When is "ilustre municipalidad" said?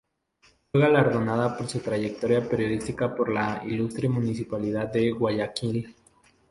3.75-4.91